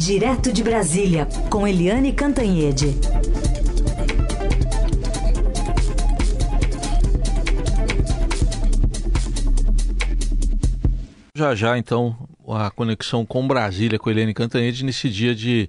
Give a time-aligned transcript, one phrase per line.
[0.00, 2.86] Direto de Brasília, com Eliane Cantanhede.
[11.36, 12.16] Já já, então,
[12.48, 15.68] a conexão com Brasília, com Eliane Cantanhede, nesse dia de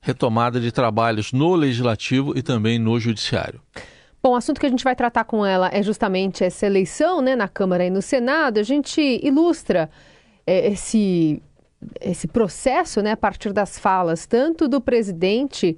[0.00, 3.60] retomada de trabalhos no Legislativo e também no Judiciário.
[4.22, 7.34] Bom, o assunto que a gente vai tratar com ela é justamente essa eleição né,
[7.34, 8.60] na Câmara e no Senado.
[8.60, 9.90] A gente ilustra
[10.46, 11.42] é, esse,
[12.00, 15.76] esse processo né, a partir das falas tanto do presidente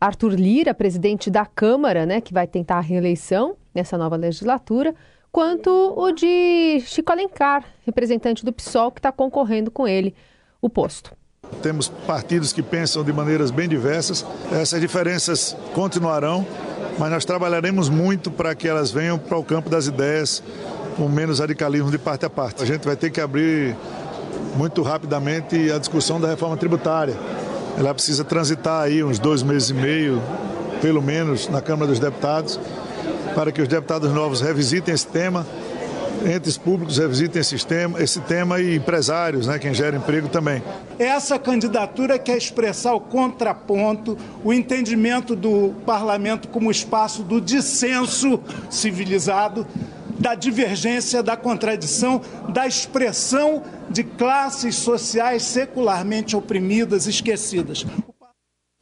[0.00, 4.94] Arthur Lira, presidente da Câmara, né, que vai tentar a reeleição nessa nova legislatura,
[5.30, 10.14] quanto o de Chico Alencar, representante do PSOL, que está concorrendo com ele
[10.60, 11.12] o posto.
[11.62, 16.46] Temos partidos que pensam de maneiras bem diversas, essas diferenças continuarão
[16.98, 20.42] mas nós trabalharemos muito para que elas venham para o campo das ideias
[20.96, 22.62] com menos radicalismo de parte a parte.
[22.62, 23.76] A gente vai ter que abrir
[24.56, 27.14] muito rapidamente a discussão da reforma tributária.
[27.78, 30.22] Ela precisa transitar aí uns dois meses e meio,
[30.80, 32.60] pelo menos, na Câmara dos Deputados,
[33.34, 35.46] para que os deputados novos revisitem esse tema
[36.26, 40.62] entes públicos revisitem esse tema, esse tema e empresários, né, quem gera emprego também.
[40.98, 49.66] Essa candidatura quer expressar o contraponto, o entendimento do parlamento como espaço do dissenso civilizado,
[50.22, 57.84] da divergência, da contradição, da expressão de classes sociais secularmente oprimidas, esquecidas.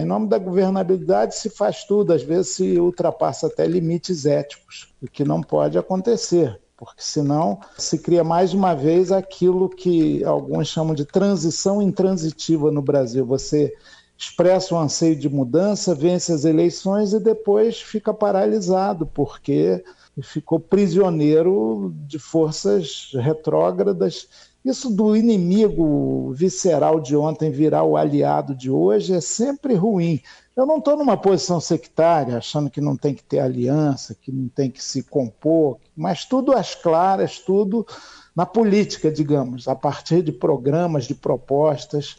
[0.00, 5.06] Em nome da governabilidade se faz tudo, às vezes se ultrapassa até limites éticos, o
[5.06, 10.94] que não pode acontecer porque senão se cria mais uma vez aquilo que alguns chamam
[10.94, 13.27] de transição intransitiva no Brasil.
[13.27, 13.70] Você
[14.16, 19.84] expressa um anseio de mudança, vence as eleições e depois fica paralisado, porque
[20.22, 24.28] ficou prisioneiro de forças retrógradas.
[24.64, 30.20] Isso do inimigo visceral de ontem virar o aliado de hoje é sempre ruim.
[30.55, 34.48] Eu não estou numa posição sectária, achando que não tem que ter aliança, que não
[34.48, 37.87] tem que se compor, mas tudo às claras, tudo
[38.37, 42.16] na política, digamos, a partir de programas, de propostas.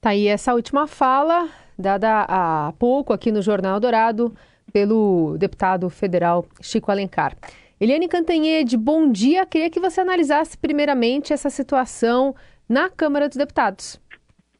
[0.00, 4.34] Tá aí essa última fala, dada há pouco aqui no Jornal Dourado,
[4.72, 7.36] pelo deputado federal Chico Alencar.
[7.80, 9.44] Eliane Cantanhede, bom dia.
[9.44, 12.34] Queria que você analisasse primeiramente essa situação
[12.68, 14.00] na Câmara dos Deputados.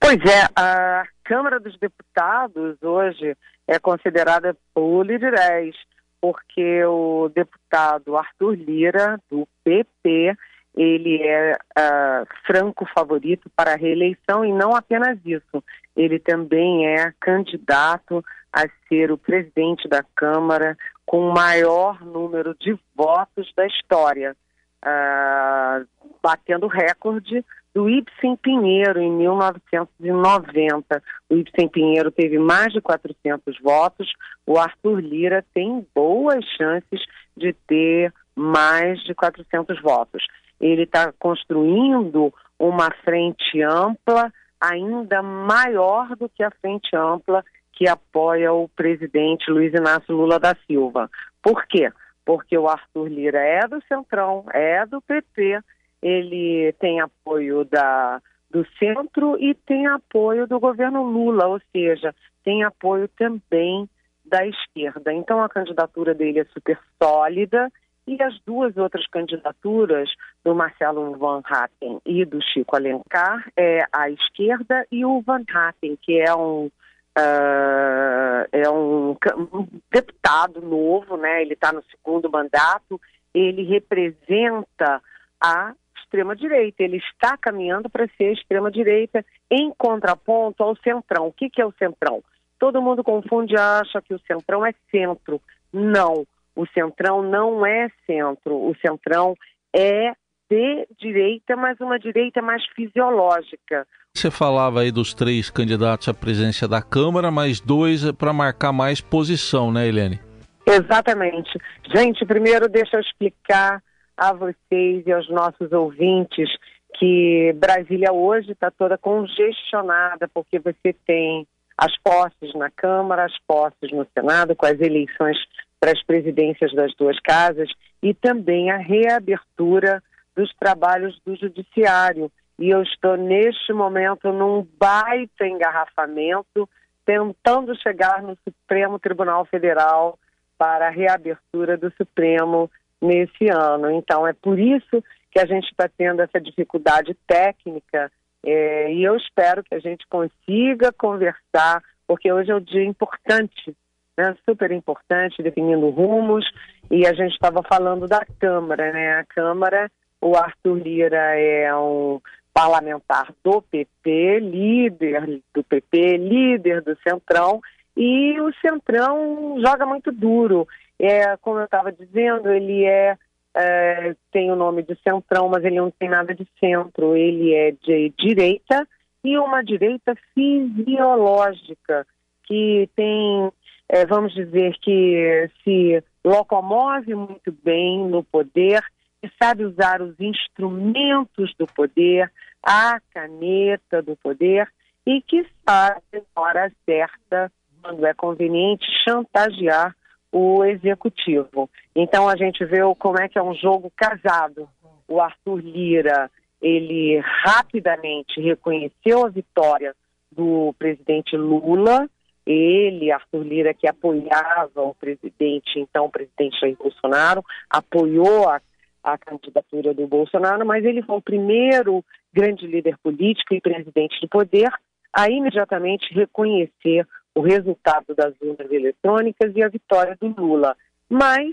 [0.00, 3.37] Pois é, a Câmara dos Deputados hoje
[3.69, 5.77] é considerada polidrés,
[6.21, 10.37] porque o deputado Arthur Lira, do PP,
[10.77, 15.62] ele é uh, franco favorito para a reeleição e não apenas isso,
[15.94, 20.77] ele também é candidato a ser o presidente da Câmara
[21.07, 24.37] com o maior número de votos da história,
[24.85, 25.87] uh,
[26.23, 31.03] batendo recorde do Ibsen Pinheiro em 1990.
[31.31, 34.12] O Ibsen Pinheiro teve mais de 400 votos,
[34.47, 37.01] o Arthur Lira tem boas chances
[37.37, 40.25] de ter mais de 400 votos.
[40.61, 47.43] Ele está construindo uma frente ampla, ainda maior do que a frente ampla
[47.82, 51.10] que apoia o presidente Luiz Inácio Lula da Silva.
[51.43, 51.91] Por quê?
[52.25, 55.59] Porque o Arthur Lira é do Centrão, é do PT,
[56.00, 62.62] ele tem apoio da, do centro e tem apoio do governo Lula, ou seja, tem
[62.62, 63.91] apoio também
[64.25, 65.12] da esquerda.
[65.12, 67.69] Então a candidatura dele é super sólida
[68.06, 70.09] e as duas outras candidaturas
[70.44, 75.99] do Marcelo Van Hatten e do Chico Alencar é a esquerda e o Van Hatten,
[76.00, 76.70] que é um
[77.19, 79.17] uh, é um,
[79.53, 81.43] um, deputado novo, né?
[81.43, 83.00] Ele está no segundo mandato.
[83.34, 85.03] Ele representa
[85.41, 86.83] a extrema-direita.
[86.83, 91.27] Ele está caminhando para ser extrema-direita em contraponto ao centrão.
[91.27, 92.23] O que, que é o centrão?
[92.59, 95.41] Todo mundo confunde e acha que o centrão é centro.
[95.73, 98.55] Não, o centrão não é centro.
[98.55, 99.37] O centrão
[99.75, 100.12] é
[100.53, 103.87] de direita, mas uma direita mais fisiológica.
[104.15, 109.00] Você falava aí dos três candidatos à presidência da Câmara, mas dois para marcar mais
[109.00, 110.21] posição, né, Helene?
[110.67, 111.59] Exatamente.
[111.94, 113.82] Gente, primeiro deixa eu explicar
[114.15, 116.50] a vocês e aos nossos ouvintes
[116.99, 121.47] que Brasília hoje está toda congestionada, porque você tem
[121.79, 125.38] as posses na Câmara, as posses no Senado, com as eleições
[125.81, 127.69] para as presidências das duas casas,
[128.03, 130.03] e também a reabertura
[130.37, 132.31] dos trabalhos do Judiciário.
[132.58, 136.69] E eu estou, neste momento, num baita engarrafamento,
[137.05, 140.19] tentando chegar no Supremo Tribunal Federal
[140.56, 142.70] para a reabertura do Supremo
[143.00, 143.90] nesse ano.
[143.90, 148.11] Então, é por isso que a gente está tendo essa dificuldade técnica
[148.44, 153.75] É, e eu espero que a gente consiga conversar, porque hoje é um dia importante,
[154.19, 156.44] né, super importante, definindo rumos,
[156.90, 159.20] e a gente estava falando da Câmara, né?
[159.20, 159.90] A Câmara,
[160.23, 162.21] o Arthur Lira é um
[162.55, 167.61] parlamentar do PP, líder do PP, líder do Centrão,
[167.97, 170.67] e o Centrão joga muito duro.
[170.99, 173.17] É, como eu estava dizendo, ele é,
[173.55, 177.17] é, tem o nome de Centrão, mas ele não tem nada de centro.
[177.17, 178.87] Ele é de direita
[179.25, 182.07] e uma direita fisiológica
[182.45, 183.51] que tem,
[183.89, 188.83] é, vamos dizer que se locomove muito bem no poder
[189.23, 192.31] e sabe usar os instrumentos do poder,
[192.63, 194.69] a caneta do poder
[195.07, 197.51] e que sabe, na hora certa,
[197.83, 199.95] quando é conveniente, chantagear
[200.31, 201.69] o executivo.
[201.95, 204.69] Então a gente vê como é que é um jogo casado.
[205.07, 206.31] O Arthur Lira,
[206.61, 209.95] ele rapidamente reconheceu a vitória
[210.31, 212.09] do presidente Lula,
[212.47, 218.61] ele, Arthur Lira, que apoiava o presidente, então o presidente Jair Bolsonaro, apoiou a,
[219.02, 224.28] a candidatura do Bolsonaro, mas ele foi o primeiro grande líder político e presidente do
[224.28, 224.70] poder
[225.12, 230.76] a imediatamente reconhecer o resultado das urnas eletrônicas e a vitória do Lula.
[231.08, 231.50] Mas,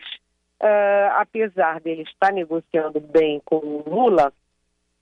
[0.61, 4.31] uh, apesar dele estar negociando bem com o Lula,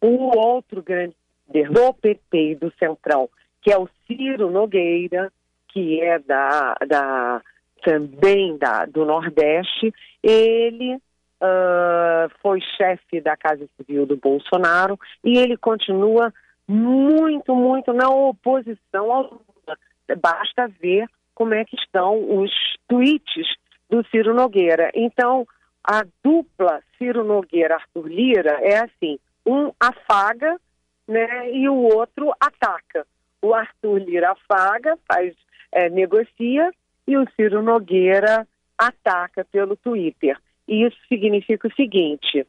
[0.01, 1.15] o outro grande
[1.47, 3.29] líder do PT e do Centrão,
[3.61, 5.31] que é o Ciro Nogueira,
[5.67, 7.41] que é da, da
[7.83, 10.99] também da, do Nordeste, ele
[11.42, 16.34] uh, foi chefe da Casa Civil do Bolsonaro e ele continua
[16.68, 19.78] muito, muito na oposição ao Lula.
[20.22, 22.51] Basta ver como é que estão os
[22.88, 23.48] tweets
[23.89, 24.92] do Ciro Nogueira.
[24.94, 25.48] Então,
[25.84, 30.60] a dupla Ciro Nogueira-Arthur Lira é assim, um afaga
[31.07, 33.06] né, e o outro ataca.
[33.42, 35.33] O Arthur Lira afaga, faz
[35.72, 36.72] é, negocia
[37.07, 38.45] e o Ciro Nogueira
[38.78, 40.38] ataca pelo Twitter.
[40.68, 42.46] Isso significa o seguinte,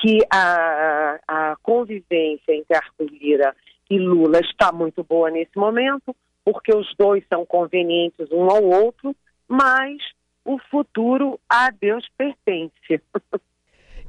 [0.00, 3.54] que a, a convivência entre Arthur Lira
[3.88, 6.14] e Lula está muito boa nesse momento,
[6.44, 9.14] porque os dois são convenientes um ao outro,
[9.46, 9.98] mas
[10.44, 13.00] o futuro a Deus pertence.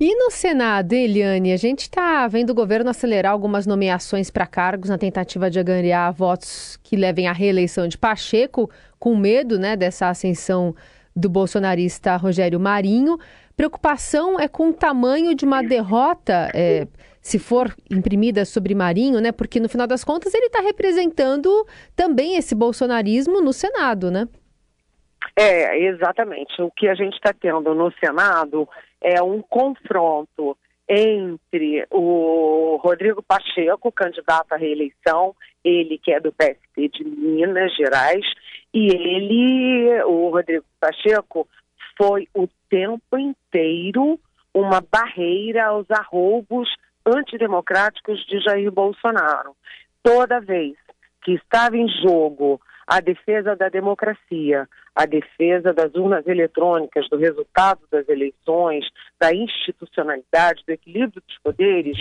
[0.04, 4.90] E no Senado, Eliane, a gente está vendo o governo acelerar algumas nomeações para cargos
[4.90, 8.68] na tentativa de angariar votos que levem à reeleição de Pacheco,
[8.98, 10.76] com medo né, dessa ascensão
[11.16, 13.20] do bolsonarista Rogério Marinho.
[13.62, 16.88] Preocupação é com o tamanho de uma derrota, é,
[17.22, 19.32] se for imprimida sobre Marinho, né?
[19.32, 21.48] Porque no final das contas ele está representando
[21.96, 24.28] também esse bolsonarismo no Senado, né?
[25.36, 26.60] É, exatamente.
[26.60, 28.68] O que a gente está tendo no Senado
[29.00, 30.58] é um confronto
[30.90, 38.26] entre o Rodrigo Pacheco, candidato à reeleição, ele que é do PST de Minas Gerais,
[38.74, 41.48] e ele, o Rodrigo Pacheco,
[41.98, 44.20] foi o tempo inteiro
[44.54, 46.70] uma barreira aos arroubos
[47.06, 49.56] antidemocráticos de Jair Bolsonaro.
[50.04, 50.76] Toda vez
[51.24, 57.82] que estava em jogo a defesa da democracia, a defesa das urnas eletrônicas, do resultado
[57.90, 58.86] das eleições,
[59.20, 61.98] da institucionalidade, do equilíbrio dos poderes,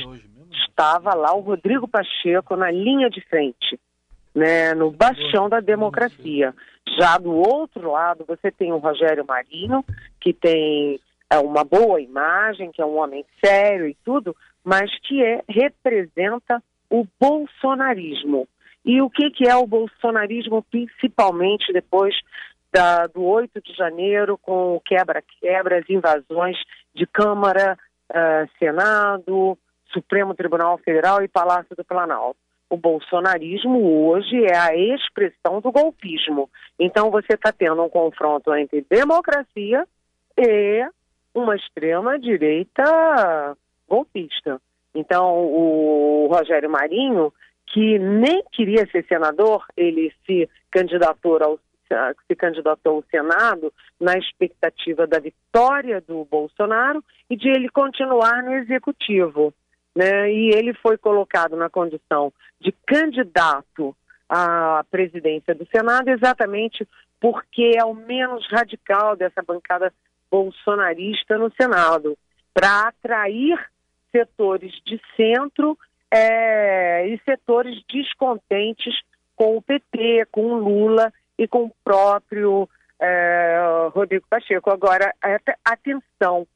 [0.50, 3.78] estava lá o Rodrigo Pacheco na linha de frente,
[4.40, 6.54] né, no bastião da democracia.
[6.99, 9.85] Já do outro lado, você tem o Rogério Marinho,
[10.18, 15.23] que tem é, uma boa imagem, que é um homem sério e tudo, mas que
[15.23, 18.49] é, representa o bolsonarismo.
[18.82, 22.14] E o que, que é o bolsonarismo, principalmente depois
[22.73, 26.56] da, do 8 de janeiro, com o quebra-quebra, as invasões
[26.94, 27.76] de Câmara,
[28.11, 29.59] uh, Senado,
[29.92, 32.38] Supremo Tribunal Federal e Palácio do Planalto.
[32.71, 36.49] O bolsonarismo hoje é a expressão do golpismo.
[36.79, 39.87] Então você está tendo um confronto entre democracia
[40.39, 40.89] e
[41.35, 43.57] uma extrema-direita
[43.89, 44.61] golpista.
[44.95, 47.33] Então o Rogério Marinho
[47.73, 51.59] que nem queria ser senador, ele se candidatou ao
[52.29, 58.53] se candidatou ao Senado na expectativa da vitória do Bolsonaro e de ele continuar no
[58.53, 59.53] executivo.
[59.94, 60.32] Né?
[60.32, 63.97] E ele foi colocado na condição de candidato
[64.28, 66.87] à presidência do Senado exatamente
[67.20, 69.92] porque é o menos radical dessa bancada
[70.30, 72.16] bolsonarista no Senado,
[72.54, 73.59] para atrair
[74.11, 75.76] setores de centro
[76.11, 78.94] é, e setores descontentes
[79.37, 82.68] com o PT, com o Lula e com o próprio
[82.99, 84.70] é, Rodrigo Pacheco.
[84.70, 85.14] Agora,
[85.64, 86.47] atenção,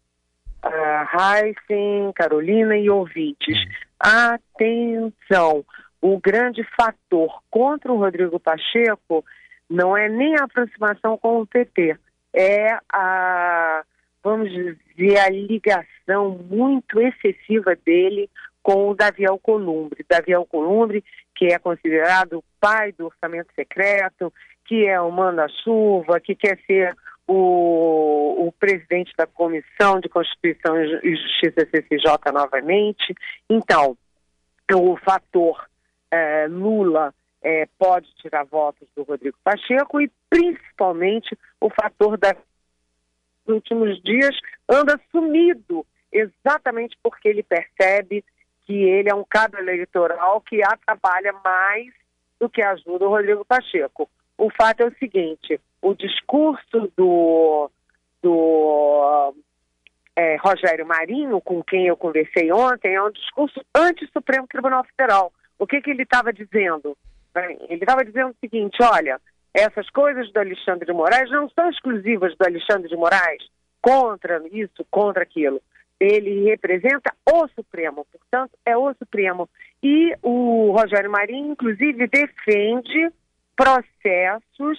[0.64, 3.59] uh, Heisen, Carolina e ouvintes,
[3.99, 5.64] atenção,
[6.00, 9.25] o grande fator contra o Rodrigo Pacheco
[9.68, 11.97] não é nem a aproximação com o PT,
[12.35, 13.83] é a,
[14.23, 18.28] vamos dizer, a ligação muito excessiva dele
[18.62, 20.04] com o Davi Alcolumbre.
[20.09, 21.04] Davi Alcolumbre,
[21.35, 24.33] que é considerado o pai do orçamento secreto,
[24.66, 26.94] que é o manda-chuva, que quer ser
[27.26, 33.14] o, o, presidente da Comissão de Constituição e Justiça CCJ novamente.
[33.48, 33.96] Então,
[34.72, 35.66] o fator
[36.10, 42.34] é, Lula é, pode tirar votos do Rodrigo Pacheco e principalmente o fator da
[43.46, 44.34] nos últimos dias
[44.68, 48.24] anda sumido, exatamente porque ele percebe
[48.66, 51.92] que ele é um cabo eleitoral que atrapalha mais
[52.40, 54.08] do que ajuda o Rodrigo Pacheco.
[54.38, 57.70] O fato é o seguinte: o discurso do,
[58.22, 59.34] do
[60.16, 65.30] é, Rogério Marinho, com quem eu conversei ontem, é um discurso anti-Supremo Tribunal Federal.
[65.58, 66.96] O que, que ele estava dizendo?
[67.68, 69.20] Ele estava dizendo o seguinte: olha,
[69.52, 73.42] essas coisas do Alexandre de Moraes não são exclusivas do Alexandre de Moraes,
[73.82, 75.60] contra isso, contra aquilo.
[76.00, 79.48] Ele representa o Supremo, portanto, é o Supremo.
[79.82, 83.12] E o Rogério Marinho, inclusive, defende
[83.54, 84.78] processos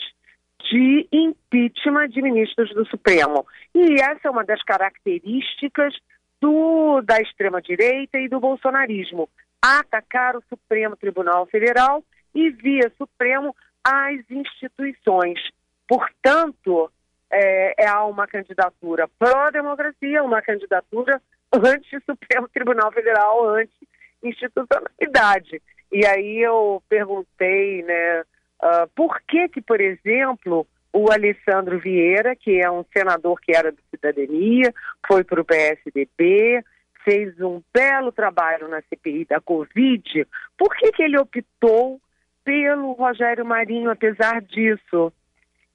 [0.69, 3.45] de impeachment de ministros do Supremo.
[3.73, 5.95] E essa é uma das características
[6.41, 9.29] do, da extrema-direita e do bolsonarismo
[9.61, 12.03] atacar o Supremo Tribunal Federal
[12.33, 15.39] e, via Supremo, as instituições.
[15.87, 16.91] Portanto,
[17.31, 21.21] é, é uma candidatura pró-democracia, uma candidatura
[21.53, 25.61] anti-Supremo Tribunal Federal, anti-institucionalidade.
[25.91, 28.23] E aí eu perguntei, né,
[28.65, 33.71] uh, por que que, por exemplo, o Alessandro Vieira, que é um senador que era
[33.71, 34.73] do Cidadania,
[35.07, 36.63] foi para o PSDB,
[37.03, 42.01] fez um belo trabalho na CPI da Covid, por que, que ele optou
[42.43, 45.13] pelo Rogério Marinho, apesar disso?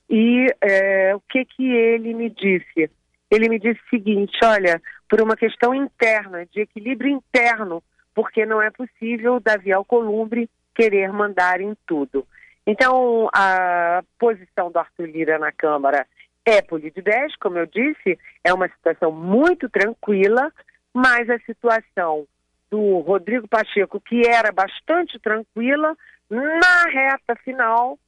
[0.09, 2.90] E é, o que, que ele me disse?
[3.30, 7.82] Ele me disse o seguinte: olha, por uma questão interna, de equilíbrio interno,
[8.14, 12.26] porque não é possível Davi Alcolumbre querer mandar em tudo.
[12.70, 16.06] Então, a posição do Arthur Lira na Câmara
[16.46, 20.52] é 10, como eu disse, é uma situação muito tranquila,
[20.94, 22.28] mas a situação
[22.70, 25.96] do Rodrigo Pacheco, que era bastante tranquila,
[26.30, 27.98] na reta final,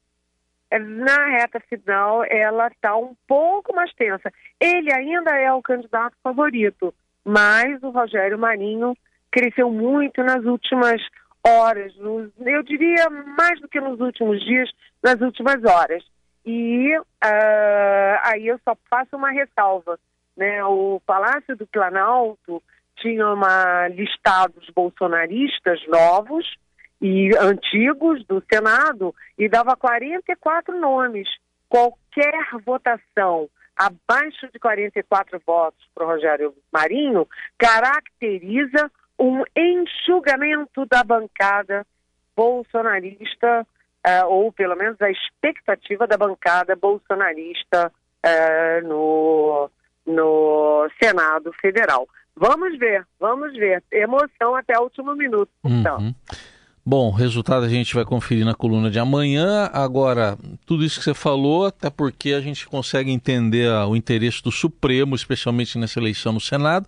[0.71, 4.31] na reta final, ela está um pouco mais tensa.
[4.61, 8.95] Ele ainda é o candidato favorito, mas o Rogério Marinho
[9.29, 11.01] cresceu muito nas últimas
[11.45, 14.69] horas, nos, eu diria mais do que nos últimos dias,
[15.01, 16.03] nas últimas horas.
[16.45, 19.99] E uh, aí eu só faço uma ressalva.
[20.35, 20.63] Né?
[20.63, 22.61] O Palácio do Planalto
[22.97, 26.45] tinha uma listados bolsonaristas novos
[27.01, 31.27] e antigos do Senado e dava 44 nomes.
[31.67, 32.33] Qualquer
[32.65, 38.91] votação abaixo de 44 votos para o Rogério Marinho caracteriza
[39.23, 41.85] um enxugamento da bancada
[42.35, 43.65] bolsonarista,
[44.05, 47.89] uh, ou pelo menos a expectativa da bancada bolsonarista
[48.25, 49.69] uh, no,
[50.05, 52.05] no Senado Federal.
[52.35, 53.81] Vamos ver, vamos ver.
[53.91, 55.49] Emoção até o último minuto.
[55.63, 55.99] Então.
[55.99, 56.15] Uhum.
[56.85, 59.69] Bom, resultado a gente vai conferir na coluna de amanhã.
[59.71, 64.51] Agora, tudo isso que você falou, até porque a gente consegue entender o interesse do
[64.51, 66.85] Supremo, especialmente nessa eleição no Senado.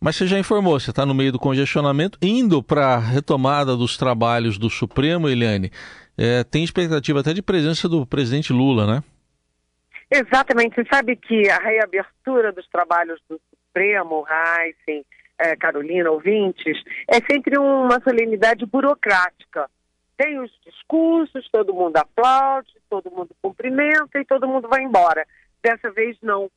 [0.00, 3.96] Mas você já informou, você está no meio do congestionamento, indo para a retomada dos
[3.96, 5.70] trabalhos do Supremo, Eliane.
[6.18, 9.02] É, tem expectativa até de presença do presidente Lula, né?
[10.10, 10.74] Exatamente.
[10.74, 15.04] Você sabe que a reabertura dos trabalhos do Supremo, Heisen,
[15.38, 19.68] é, Carolina, ouvintes, é sempre uma solenidade burocrática.
[20.16, 25.26] Tem os discursos, todo mundo aplaude, todo mundo cumprimenta e todo mundo vai embora.
[25.62, 26.50] Dessa vez não.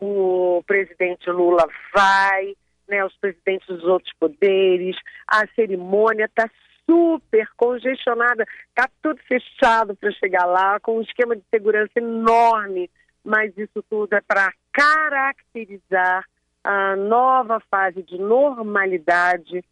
[0.00, 2.56] O presidente Lula vai,
[2.88, 6.48] né, os presidentes dos outros poderes, a cerimônia está
[6.86, 12.90] super congestionada, está tudo fechado para chegar lá, com um esquema de segurança enorme,
[13.24, 16.24] mas isso tudo é para caracterizar
[16.62, 19.64] a nova fase de normalidade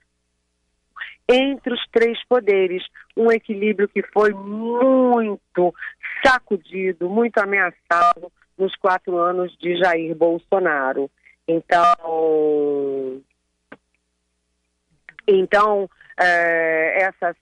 [1.28, 2.85] entre os três poderes,
[3.16, 5.75] um equilíbrio que foi muito
[6.25, 11.11] sacudido, muito ameaçado nos quatro anos de Jair Bolsonaro.
[11.46, 13.20] Então,
[15.26, 17.37] então é, essa,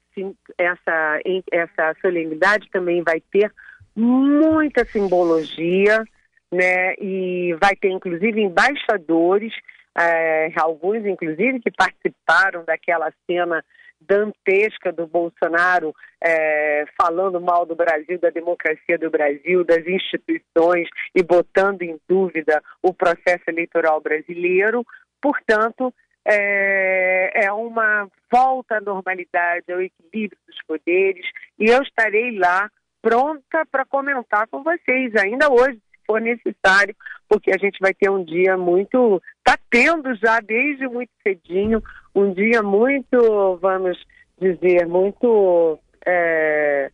[0.59, 1.21] essa,
[1.52, 3.52] essa solenidade também vai ter
[3.95, 6.04] muita simbologia,
[6.50, 6.95] né?
[6.95, 9.52] E vai ter inclusive embaixadores,
[9.97, 13.64] é, alguns inclusive que participaram daquela cena
[14.00, 21.23] dantesca do Bolsonaro é, falando mal do Brasil, da democracia do Brasil, das instituições e
[21.23, 24.85] botando em dúvida o processo eleitoral brasileiro.
[25.21, 25.92] Portanto,
[26.25, 31.26] é, é uma volta à normalidade, ao equilíbrio dos poderes,
[31.59, 32.71] e eu estarei lá
[33.02, 36.95] pronta para comentar com vocês, ainda hoje, se for necessário,
[37.28, 39.23] porque a gente vai ter um dia muito.
[39.38, 41.83] Está tendo já desde muito cedinho,
[42.14, 43.99] um dia muito, vamos
[44.40, 45.79] dizer, muito.
[46.07, 46.90] É,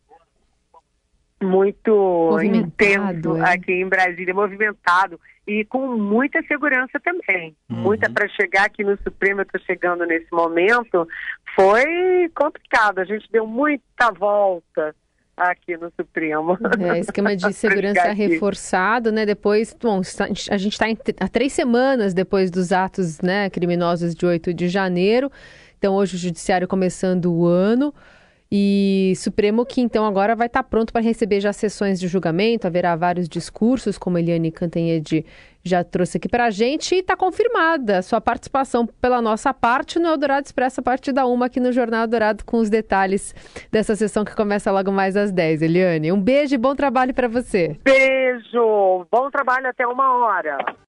[1.43, 3.55] muito intenso é.
[3.55, 7.55] aqui em Brasília, movimentado e com muita segurança também.
[7.71, 7.77] Uhum.
[7.77, 11.07] Muita para chegar aqui no Supremo, eu estou chegando nesse momento,
[11.55, 13.01] foi complicado.
[13.01, 14.95] A gente deu muita volta
[15.37, 16.59] aqui no Supremo.
[16.81, 19.27] É, esquema de segurança reforçado, né?
[19.27, 20.01] Depois, bom,
[20.51, 20.87] a gente está
[21.21, 25.31] há três semanas depois dos atos né, criminosos de 8 de janeiro.
[25.79, 27.95] Então, hoje o Judiciário começando o ano.
[28.51, 32.67] E Supremo que então agora vai estar tá pronto para receber já sessões de julgamento,
[32.67, 35.25] haverá vários discursos, como Eliane Cantanhede
[35.65, 40.09] já trouxe aqui para a gente, e está confirmada sua participação pela nossa parte no
[40.09, 43.35] Eldorado Expresso a partir da uma aqui no Jornal Dourado com os detalhes
[43.71, 45.63] dessa sessão que começa logo mais às 10.
[45.63, 47.77] Eliane, um beijo e bom trabalho para você.
[47.83, 50.77] Beijo, bom trabalho até uma hora.